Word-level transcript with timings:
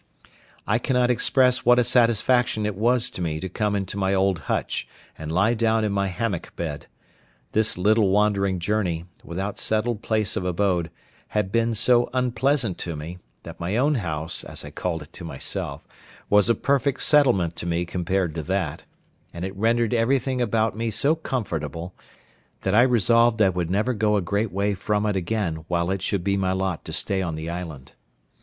I 0.65 0.79
cannot 0.79 1.11
express 1.11 1.63
what 1.63 1.77
a 1.77 1.83
satisfaction 1.83 2.65
it 2.65 2.75
was 2.75 3.07
to 3.11 3.21
me 3.21 3.39
to 3.39 3.47
come 3.47 3.75
into 3.75 3.97
my 3.99 4.15
old 4.15 4.39
hutch, 4.49 4.87
and 5.15 5.31
lie 5.31 5.53
down 5.53 5.83
in 5.83 5.91
my 5.91 6.07
hammock 6.07 6.55
bed. 6.55 6.87
This 7.51 7.77
little 7.77 8.09
wandering 8.09 8.57
journey, 8.57 9.05
without 9.23 9.59
settled 9.59 10.01
place 10.01 10.35
of 10.35 10.43
abode, 10.43 10.89
had 11.37 11.51
been 11.51 11.75
so 11.75 12.09
unpleasant 12.15 12.79
to 12.79 12.95
me, 12.95 13.19
that 13.43 13.59
my 13.59 13.77
own 13.77 13.93
house, 13.93 14.43
as 14.43 14.65
I 14.65 14.71
called 14.71 15.03
it 15.03 15.13
to 15.13 15.23
myself, 15.23 15.87
was 16.31 16.49
a 16.49 16.55
perfect 16.55 17.03
settlement 17.03 17.55
to 17.57 17.67
me 17.67 17.85
compared 17.85 18.33
to 18.33 18.41
that; 18.41 18.85
and 19.31 19.45
it 19.45 19.55
rendered 19.55 19.93
everything 19.93 20.41
about 20.41 20.75
me 20.75 20.89
so 20.89 21.13
comfortable, 21.13 21.93
that 22.61 22.73
I 22.73 22.81
resolved 22.81 23.39
I 23.39 23.49
would 23.49 23.69
never 23.69 23.93
go 23.93 24.15
a 24.17 24.21
great 24.23 24.51
way 24.51 24.73
from 24.73 25.05
it 25.05 25.15
again 25.15 25.63
while 25.67 25.91
it 25.91 26.01
should 26.01 26.23
be 26.23 26.37
my 26.37 26.53
lot 26.53 26.83
to 26.85 26.91
stay 26.91 27.21
on 27.21 27.35
the 27.35 27.51
island. 27.51 27.91